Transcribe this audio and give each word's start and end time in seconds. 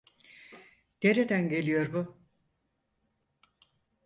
Nereden 1.03 1.49
geliyor 1.49 1.93
bu? 1.93 2.17